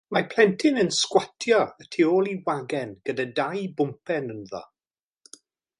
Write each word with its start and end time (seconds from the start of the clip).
Mae 0.15 0.23
plentyn 0.29 0.79
yn 0.83 0.87
sgwatio 0.99 1.59
y 1.85 1.87
tu 1.95 2.07
ôl 2.15 2.31
i 2.33 2.35
wagen 2.49 2.97
gyda 3.11 3.27
dau 3.43 3.63
bwmpen 3.83 4.37
ynddo. 4.39 4.65